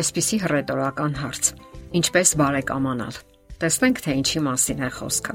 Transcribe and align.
այսպիսի 0.00 0.40
հռետորական 0.44 1.16
հարց. 1.20 1.52
Ինչպես 2.00 2.34
բարեկամանալ։ 2.40 3.16
Տեսնենք 3.60 4.02
թե 4.06 4.12
ինչի 4.20 4.42
մասին 4.46 4.84
է 4.86 4.90
խոսքը։ 4.96 5.34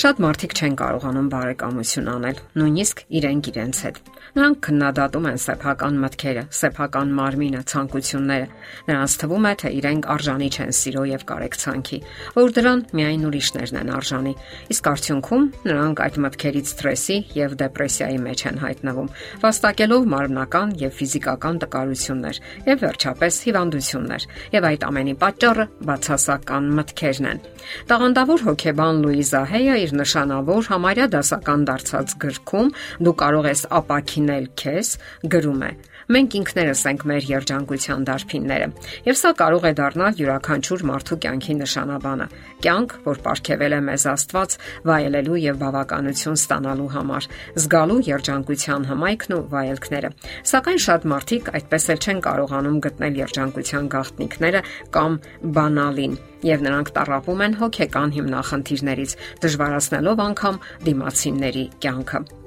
Շատ 0.00 0.20
մարդիկ 0.24 0.54
չեն 0.56 0.76
կարողանում 0.80 1.28
բարեկամություն 1.34 2.10
անել, 2.14 2.40
նույնիսկ 2.60 3.02
իրենք 3.20 3.48
իրենց 3.50 3.80
հետ։ 3.86 4.00
Նրանք 4.36 4.58
քննադատում 4.66 5.26
են 5.30 5.38
սեփական 5.42 5.96
մտքերը, 6.04 6.42
սեփական 6.54 7.12
մարմինը, 7.18 7.60
ցանկությունները։ 7.70 8.46
Նրանց 8.90 9.14
թվում 9.20 9.46
է, 9.50 9.52
թե 9.60 9.72
իրենք 9.80 10.08
արժանի 10.14 10.48
չեն 10.50 10.72
սիրո 10.80 11.04
եւ 11.10 11.24
կարեկցանքի, 11.30 11.98
որ 12.36 12.54
դրան 12.60 12.84
միայն 13.00 13.24
ուրիշներն 13.30 13.80
են 13.80 13.90
արժանի։ 13.96 14.34
Իսկ 14.70 14.90
արդյունքում 14.90 15.44
նրանք 15.70 16.02
այդ 16.06 16.18
մտքերից 16.24 16.70
սթրեսի 16.70 17.16
եւ 17.40 17.56
դեպրեսիայի 17.60 18.20
մեջ 18.30 18.44
են 18.50 18.60
հայտնվում, 18.60 19.10
վաստակելով 19.44 20.08
մարմնական 20.14 20.74
եւ 20.80 20.94
ֆիզիկական 21.00 21.60
տկարություններ 21.64 22.40
եւ 22.70 22.84
վերջապես 22.84 23.40
հիվանդություններ։ 23.50 24.26
Եվ 24.54 24.68
այդ 24.70 24.86
ամենի 24.90 25.14
պատճառը 25.20 25.66
բացասական 25.90 26.70
մտքերն 26.80 27.28
են։ 27.30 27.42
Տաղանդավոր 27.90 28.44
հոգեբան 28.46 29.00
Լուիզա 29.04 29.42
Հեյը 29.50 29.76
իր 29.84 29.92
նշանավոր 30.00 30.70
համարյա 30.70 31.06
դասական 31.14 31.66
դարձած 31.70 32.14
գրքում 32.24 32.72
դու 33.06 33.14
կարող 33.20 33.48
ես 33.50 33.62
ապակինել 34.10 34.46
քեզ 34.58 34.88
գրում 35.30 35.62
է. 35.62 35.70
Մենք 36.10 36.34
ինքներս 36.40 36.80
ենք 36.90 37.02
մեր 37.06 37.26
երջանկության 37.30 38.06
դարբինները, 38.08 38.66
եւ 39.06 39.16
սա 39.20 39.30
կարող 39.38 39.66
է 39.70 39.72
դառնալ 39.78 40.16
յուրաքանչյուր 40.18 40.82
մարդու 40.90 41.18
կյանքի 41.22 41.54
նշանաբանը։ 41.60 42.26
Կյանք, 42.64 42.94
որ 43.06 43.20
ապարգևել 43.20 43.76
է 43.76 43.80
մեզ 43.86 44.06
Աստված 44.10 44.56
վայելելու 44.90 45.38
եւ 45.44 45.60
բավականություն 45.60 46.40
ստանալու 46.40 46.88
համար, 46.96 47.28
զգալու 47.62 48.00
երջանկության 48.10 48.88
հմայքն 48.90 49.36
ու 49.38 49.44
վայելքները։ 49.54 50.10
Սակայն 50.50 50.82
շատ 50.90 51.06
մարդիկ 51.14 51.52
այդպես 51.60 51.88
էլ 51.94 52.02
չեն 52.10 52.24
կարողանում 52.26 52.82
գտնել 52.90 53.22
երջանկության 53.22 53.88
գաղտնիքները 53.94 54.64
կամ 54.98 55.20
բանալին 55.60 56.18
եւ 56.50 56.66
նրանք 56.66 56.92
տարապում 56.96 57.46
են 57.46 57.56
հոգեկան 57.60 58.14
հիմնախնդիրներից, 58.18 59.16
դժվարացնելով 59.44 60.26
անգամ 60.26 60.62
դիմացինների 60.88 61.66
կյանքը։ 61.84 62.39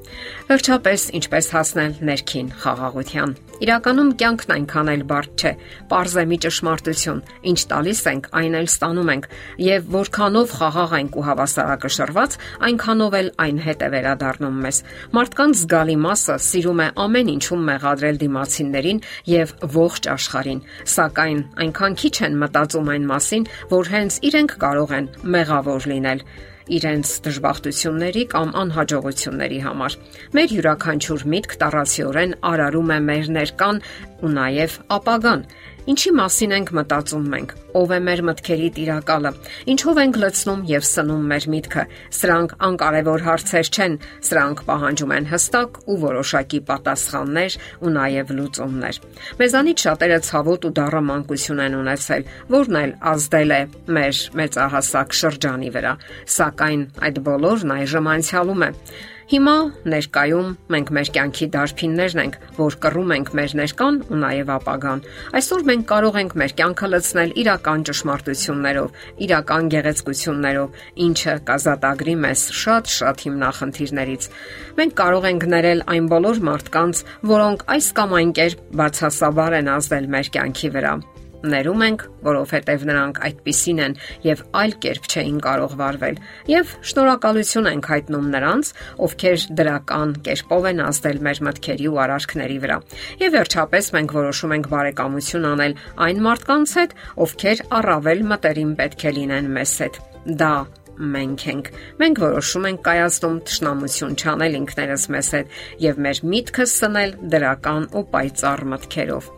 Վերջապես, 0.49 1.03
ինչպես 1.17 1.47
հասնել 1.53 1.93
ներքին 2.07 2.47
խաղաղության։ 2.63 3.33
Իրականում 3.63 4.09
կյանքն 4.19 4.53
այնքան 4.53 4.89
էլ 4.93 5.03
բարդ 5.07 5.43
չէ։ 5.43 5.51
Պարզ 5.91 6.15
է 6.19 6.23
մի 6.29 6.37
ճշմարտություն, 6.43 7.19
ինչ 7.51 7.59
տալիս 7.71 8.01
ենք, 8.11 8.27
այն 8.39 8.57
էլ 8.59 8.67
ստանում 8.67 9.11
ենք, 9.13 9.27
եւ 9.63 9.87
որքանով 9.93 10.55
խաղաղ 10.59 10.95
ենք 10.99 11.17
ու 11.17 11.25
հավասարակշռված, 11.29 12.37
այնքանով 12.67 13.17
էլ 13.21 13.29
այն 13.45 13.61
հետ 13.63 13.83
է 13.83 13.89
վերադառնում 13.93 14.61
մեզ։ 14.67 14.79
Մարդկանց 15.15 15.61
զգալի 15.63 15.97
մասը 16.03 16.37
սիրում 16.47 16.83
է 16.83 16.87
ամեն 17.03 17.33
ինչում 17.33 17.67
մեղադրել 17.71 18.21
դիմացիներին 18.23 19.03
եւ 19.33 19.53
ողջ 19.79 20.09
աշխարհին, 20.13 20.63
սակայն 20.93 21.43
այնքան 21.63 21.99
քիչ 22.03 22.15
են 22.27 22.39
մտածում 22.43 22.91
այն 22.93 23.11
մասին, 23.13 23.51
որ 23.73 23.93
հենց 23.93 24.23
իրենք 24.33 24.57
կարող 24.63 24.97
են 24.99 25.13
մեղավոր 25.37 25.93
լինել 25.93 26.27
իրենց 26.77 27.11
դժբախտությունների 27.25 28.23
կամ 28.33 28.53
անհաջողությունների 28.61 29.59
համար։ 29.65 29.97
Մեր 30.37 30.55
յուրաքանչյուր 30.57 31.25
միտք 31.33 31.55
տարածիորեն 31.63 32.35
արարում 32.53 32.93
է 32.93 32.99
մեր 33.09 33.29
ներկան 33.37 33.81
ու 34.23 34.33
նաև 34.37 34.77
ապագան։ 34.97 35.45
Ինչի 35.83 36.11
մասին 36.15 36.53
ենք 36.55 36.69
մտածում 36.77 37.23
մենք։ 37.27 37.49
Ով 37.75 37.89
է 37.91 37.97
մեր 38.05 38.21
մտքերի 38.29 38.67
տիրակալը։ 38.77 39.31
Ինչով 39.73 39.99
ենք 39.99 40.19
լցնում 40.21 40.61
եւ 40.69 40.85
սնում 40.87 41.25
մեր 41.31 41.47
միտքը։ 41.53 41.83
Սրանք 42.19 42.53
անկարևոր 42.67 43.25
հարցեր 43.25 43.71
չեն, 43.73 43.97
սրանք 44.29 44.63
պահանջում 44.69 45.13
են 45.17 45.27
հստակ 45.33 45.79
ու 45.83 45.97
որոշակի 46.05 46.61
պատասխաններ 46.71 47.57
ու 47.83 47.93
նաեւ 47.99 48.33
լուծումներ։ 48.39 48.99
Մեզանից 49.43 49.83
շատերը 49.83 50.19
ցավոտ 50.31 50.67
ու 50.71 50.75
դառը 50.79 51.01
մանկություն 51.11 51.63
են 51.67 51.79
ունեցել, 51.83 52.27
որն 52.55 52.79
էլ 52.83 52.93
ազդել 53.11 53.51
է 53.51 53.61
մեր 53.99 54.21
մեծահասակ 54.39 55.17
շրջանի 55.19 55.73
վրա։ 55.75 55.97
Սակայն 56.37 56.87
այդ 57.09 57.25
բոլորն 57.27 57.75
այժմ 57.83 58.13
անցյալում 58.13 58.63
է։ 58.63 58.71
Հիմա 59.31 59.53
ներկայում 59.87 60.47
մենք 60.73 60.89
մեր 60.97 61.09
կյանքի 61.15 61.45
դարբիններն 61.53 62.21
ենք, 62.23 62.33
որ 62.57 62.75
կռում 62.83 63.13
ենք 63.15 63.29
մեր 63.39 63.53
ներկան 63.59 63.99
ու 64.11 64.19
նաև 64.23 64.51
ապագան։ 64.57 65.03
Այսօր 65.39 65.63
մենք 65.69 65.85
կարող 65.93 66.19
ենք 66.23 66.35
մեր 66.41 66.55
կյանքը 66.59 66.89
լցնել 66.91 67.31
իրական 67.43 67.85
ճշմարտություններով, 67.89 68.99
իրական 69.27 69.71
գեղեցկություններով, 69.73 70.83
ինչը 71.07 71.37
կազատագրի 71.47 72.17
մեզ 72.27 72.45
շատ-շատ 72.63 73.25
հիմնախնդիրներից։ 73.27 74.29
Մենք 74.83 74.93
կարող 74.99 75.31
ենք 75.31 75.49
ներել 75.55 75.87
այն 75.95 76.11
բոլոր 76.13 76.43
մարդկանց, 76.51 77.03
որոնք 77.31 77.65
այս 77.77 77.89
կամ 78.03 78.19
այն 78.19 78.37
կերպ 78.43 78.69
բացասաբար 78.83 79.59
են 79.63 79.73
ազդել 79.79 80.13
մեր 80.17 80.33
կյանքի 80.35 80.75
վրա 80.77 80.95
ներում 81.43 81.83
ենք, 81.87 82.03
որովհետև 82.27 82.85
նրանք 82.89 83.19
այդպիսին 83.27 83.81
են 83.83 83.95
եւ 84.23 84.43
այլ 84.61 84.75
կերպ 84.83 85.09
չէին 85.13 85.39
կարող 85.43 85.75
վարվել։ 85.81 86.19
Եվ 86.53 86.75
շնորհակալություն 86.91 87.69
ենք 87.73 87.89
հայտնում 87.93 88.29
նրանց, 88.33 88.71
ովքեր 89.07 89.47
դրական 89.59 90.13
կերպով 90.27 90.69
են 90.73 90.83
ազդել 90.87 91.19
մեր 91.27 91.41
մտքերի 91.49 91.89
ու 91.91 91.99
արարքների 92.03 92.59
վրա։ 92.63 92.77
Եվ 93.23 93.35
վերջապես 93.37 93.91
մենք 93.97 94.15
որոշում 94.19 94.55
ենք 94.57 94.71
բարեկամություն 94.73 95.49
անել 95.53 95.77
այն 96.07 96.23
մարդկանց 96.29 96.77
հետ, 96.79 96.95
ովքեր 97.27 97.67
առավել 97.81 98.25
մտերիմ 98.33 98.77
պետք 98.79 99.03
է 99.03 99.13
լինեն 99.19 99.51
մեզ 99.57 99.75
հետ։ 99.83 100.01
Դա 100.39 100.55
մենք 100.97 101.45
ենք։ 101.53 101.69
Մենք 102.01 102.19
որոշում 102.23 102.67
ենք 102.69 102.83
կայացնում 102.87 103.37
ճշնամություն 103.49 104.17
չանել 104.23 104.57
ինքներս 104.63 105.05
մեզ 105.13 105.29
հետ 105.37 105.55
եւ 105.83 106.03
մեր 106.07 106.19
միտքը 106.33 106.67
սնել 106.73 107.15
դրական 107.33 107.87
ու 107.93 108.05
պայծառ 108.13 108.67
մտքերով։ 108.73 109.31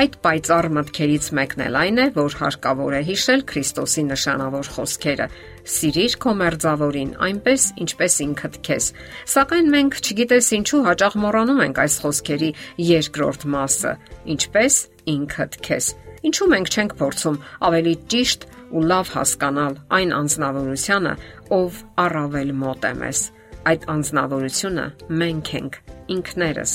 Այդ 0.00 0.16
պայծառ 0.24 0.68
մտքերից 0.76 1.26
մեկն 1.38 1.62
էլ 1.64 1.76
այն 1.80 2.00
է, 2.02 2.06
որ 2.16 2.36
հարկավոր 2.40 2.96
է 2.98 3.02
հիշել 3.08 3.44
Քրիստոսի 3.50 4.04
նշանավոր 4.10 4.70
խոսքերը. 4.74 5.26
Սիրիր 5.74 6.16
քո 6.24 6.34
մերձավորին, 6.40 7.12
այնպես 7.28 7.66
ինչպես 7.84 8.16
ինքդ 8.26 8.58
քեզ։ 8.68 8.88
Սակայն 9.34 9.70
մենք 9.74 10.00
չգիտես 10.04 10.50
ինչու 10.58 10.82
հաճախ 10.88 11.18
մոռանում 11.24 11.62
ենք 11.64 11.80
այս 11.84 11.96
խոսքերի 12.04 12.50
երկրորդ 12.90 13.46
մասը, 13.54 13.94
ինչպես 14.34 14.80
ինքդ 15.14 15.60
քեզ։ 15.64 15.92
Ինչու 16.24 16.50
մենք 16.54 16.74
չենք 16.74 16.92
փորձում 17.00 17.40
ավելի 17.68 17.94
ճիշտ 18.12 18.46
ու 18.72 18.84
լավ 18.90 19.14
հասկանալ 19.14 19.80
այն 19.98 20.14
անznավորությունը, 20.18 21.14
ով 21.58 21.80
առավել 22.04 22.54
մոտ 22.64 22.86
է 22.90 22.92
մեզ։ 23.00 23.20
Այդ 23.64 23.84
անznավորությունը 23.94 24.86
մենք 25.20 25.50
ենք 25.58 25.76
ինքներս։ 26.14 26.72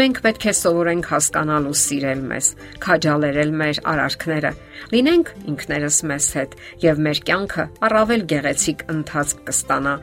Մենք 0.00 0.20
պետք 0.24 0.46
է 0.48 0.54
սովորենք 0.56 1.08
հասկանալ 1.10 1.66
ու 1.68 1.74
սիրել 1.80 2.22
մեզ, 2.30 2.46
քաջալերել 2.84 3.52
մեր 3.60 3.80
արարքները։ 3.92 4.52
Լինենք 4.94 5.32
ինքներս 5.52 5.98
մեզ 6.10 6.30
հետ 6.38 6.56
եւ 6.86 7.02
մեր 7.06 7.20
կյանքը 7.28 7.66
առավել 7.90 8.24
գեղեցիկ 8.32 8.86
ընթացք 8.94 9.44
կստանա։ 9.50 9.94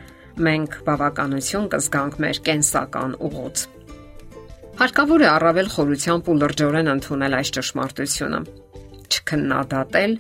Մենք 0.48 0.78
բավականություն 0.86 1.68
կզգանք 1.74 2.22
մեր 2.22 2.42
կենսական 2.46 3.18
ուղուց։ 3.28 3.66
Հարկավոր 4.78 5.22
է 5.26 5.30
առավել 5.34 5.70
խորությամբ 5.74 6.28
ու 6.30 6.34
լրջորեն 6.38 6.90
ընդունել 6.92 7.36
այս 7.40 7.52
ճշմարտությունը։ 7.58 8.42
Չքննադատել 9.08 10.14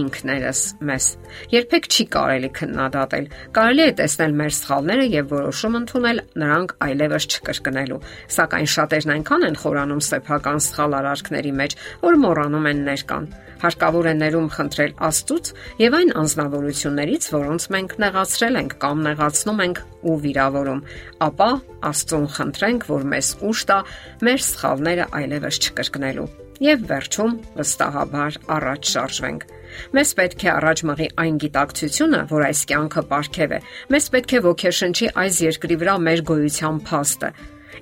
ինքներս 0.00 0.60
մեզ։ 0.88 1.06
Երբեք 1.54 1.88
չի 1.90 2.04
կարելի 2.14 2.50
քննադատել։ 2.58 3.28
Կարելի 3.56 3.84
է 3.84 3.94
տեսնել 4.00 4.36
մեր 4.40 4.52
սխալները 4.58 5.06
եւ 5.14 5.32
որոշում 5.34 5.78
ընդունել 5.80 6.20
նրանք 6.42 6.74
այլևս 6.88 7.28
չկրկնելու։ 7.34 8.02
Սակայն 8.34 8.68
շատերն 8.74 9.14
այնքան 9.14 9.48
են 9.48 9.58
խորանում 9.64 10.04
սեփական 10.08 10.62
սխալ 10.64 10.98
արարքների 11.00 11.54
մեջ, 11.64 11.78
որ 12.04 12.20
մոռանում 12.24 12.70
են 12.74 12.84
ներկան։ 12.90 13.32
Հարկավոր 13.64 14.06
է 14.10 14.12
ներում 14.18 14.48
խնդրել 14.52 14.90
Աստծուց 15.08 15.50
եւ 15.80 15.94
այն 15.96 16.10
անznավորություններից, 16.20 17.28
որոնց 17.32 17.66
մենք 17.74 17.94
նեղացրել 18.04 18.58
ենք 18.60 18.76
կամ 18.84 19.02
նեղացնում 19.08 19.64
ենք 19.64 19.82
ու 20.04 20.16
վիրավորում, 20.26 20.84
ապա 21.30 21.50
Աստծուն 21.94 22.30
խնդրենք, 22.36 22.88
որ 22.92 23.10
մեզ 23.14 23.34
ուշ 23.48 23.66
տա 23.70 23.82
մեր 24.28 24.48
սխալները 24.52 25.12
այլևս 25.22 25.60
չկրկնելու 25.64 26.30
եւ 26.62 26.84
վերջում 26.90 27.32
վստահաբար 27.58 28.36
առաջ 28.54 28.90
շարժվենք։ 28.94 29.46
Մեզ 29.94 30.10
պետք 30.18 30.44
է 30.44 30.50
առաջ 30.54 30.82
մղի 30.90 31.08
այն 31.24 31.40
գիտակցությունը, 31.44 32.20
որ 32.30 32.44
այս 32.48 32.60
կյանքը 32.70 33.02
ապարքև 33.04 33.54
է։ 33.54 33.58
Մեզ 33.94 34.06
պետք 34.14 34.34
է 34.34 34.40
ոգեշնչի 34.44 35.10
այս 35.24 35.40
երկրի 35.44 35.76
վրա 35.84 35.94
մեր 36.04 36.22
գոյության 36.30 36.80
փաստը։ 36.88 37.30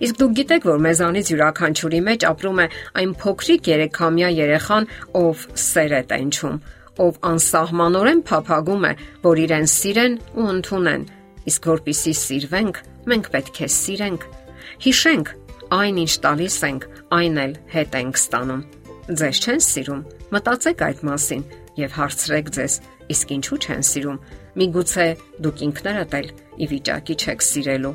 Իսկ 0.03 0.19
դուք 0.19 0.33
գիտեք, 0.39 0.67
որ 0.67 0.79
մեզանից 0.83 1.31
յուրաքանչյուրի 1.33 2.01
մեջ 2.07 2.25
ապրում 2.33 2.61
է 2.63 2.67
այն 3.03 3.11
փոքրիկ 3.23 3.69
երեքամյա 3.73 4.31
երեխան, 4.39 4.89
ով 5.21 5.45
սեր 5.63 5.93
է 5.93 6.03
տենչում, 6.13 6.57
ով 7.07 7.21
անսահմանորեն 7.33 8.23
փափագում 8.33 8.87
է, 8.89 8.93
որ 9.27 9.43
իրեն 9.45 9.69
սիրեն 9.73 10.17
ու 10.33 10.49
ընդունեն։ 10.57 11.07
Իսկ 11.53 11.69
որpիսի 11.73 12.15
սիրվենք, 12.23 12.83
մենք 13.13 13.31
պետք 13.37 13.63
է 13.63 13.69
սիրենք։ 13.77 14.27
Հիշենք, 14.83 15.33
այն 15.73 15.97
ինչ 16.03 16.13
տալիս 16.27 16.57
ենք, 16.69 16.87
այն 17.19 17.43
էլ 17.43 17.55
հետ 17.73 17.99
ենք 18.03 18.21
ստանում։ 18.23 18.63
Ձեզ 19.23 19.39
չեն 19.43 19.63
սիրում։ 19.67 20.03
Մտածեք 20.33 20.83
այդ 20.87 21.01
մասին 21.09 21.43
եւ 21.79 21.91
հարցրեք 21.99 22.49
ձեզ. 22.57 22.75
իսկ 23.13 23.29
ինչու 23.37 23.59
չեն 23.63 23.83
սիրում։ 23.89 24.19
Միգուցե 24.61 25.07
դուք 25.43 25.63
ինքներդ 25.67 26.13
էլ 26.19 26.29
ի 26.63 26.67
վիճակի 26.73 27.15
չեք 27.23 27.41
սիրելու։ 27.49 27.95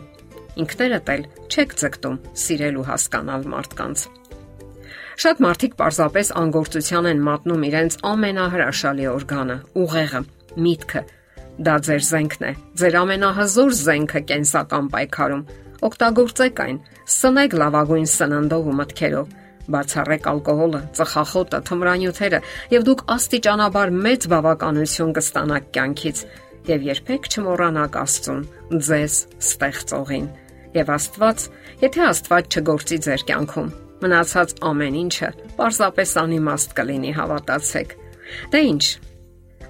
Ինքներդ 0.57 1.09
էլ 1.13 1.23
չեք 1.47 1.75
ցկտում 1.81 2.17
սիրելու 2.43 2.87
հասկանալ 2.87 3.43
մարդկանց։ 3.53 3.99
Շատ 5.17 5.39
մարդիկ 5.41 5.73
պարզապես 5.77 6.27
անգործության 6.37 7.07
են 7.11 7.21
մատնում 7.27 7.63
իրենց 7.67 7.93
ամենահրաշալի 8.05 9.05
օրգանը՝ 9.13 9.57
ուղեղը, 9.81 10.21
միտքը։ 10.65 11.01
Դա 11.57 11.75
ձեր 11.87 12.03
զենքն 12.07 12.43
է, 12.45 12.51
ձեր 12.77 12.97
ամենահզոր 13.01 13.71
զենքը 13.81 14.21
կենսական 14.29 14.89
պայքարում։ 14.93 15.43
Օգտագործեք 15.87 16.61
այն, 16.67 16.77
սնեք 17.17 17.57
լավագույն 17.57 18.07
սննդով 18.13 18.69
ու 18.69 18.77
մտքերով 18.77 19.33
Բացառեք 19.67 20.27
ալկոհոլը, 20.31 20.81
ծխախոտը, 20.95 21.59
թմրանյութերը, 21.67 22.39
եւ 22.71 22.85
դուք 22.87 23.01
աստիճանաբար 23.17 23.89
մեծ 24.07 24.27
բավականություն 24.31 25.15
կստանաք 25.17 25.71
կյանքից 25.75 26.21
եւ 26.67 26.83
երբեք 26.87 27.27
չմոռանաք 27.31 27.97
Աստծուն, 28.01 28.39
ձեզ 28.87 29.17
ստեղծողին։ 29.39 30.25
Եվ 30.75 30.89
Աստված, 30.97 31.43
եթե 31.83 32.01
Աստված 32.07 32.57
չգործի 32.57 32.97
ձեր 33.07 33.23
կյանքում, 33.29 33.69
մնացած 34.03 34.53
ամեն 34.67 34.97
ինչը 35.01 35.29
պարզապես 35.57 36.11
անիմաստ 36.23 36.75
կլինի, 36.77 37.13
հավատացեք։ 37.17 37.95
Դե 38.51 38.61
ի՞նչ։ 38.67 38.83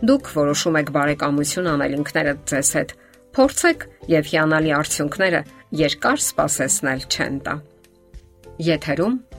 Դուք 0.08 0.32
որոշում 0.38 0.80
եք 0.82 0.92
բարեկամություն 0.98 1.70
անել 1.74 1.98
ինքներդ 1.98 2.42
ձեզ 2.52 2.72
հետ։ 2.78 2.94
Փորձեք 3.38 3.86
եւ 4.18 4.30
հիանալի 4.34 4.74
արդյունքները 4.78 5.42
երկար 5.78 6.22
սպասեցնել 6.26 7.02
չեն 7.08 7.40
տա։ 7.46 7.56
Եթերում 8.68 9.16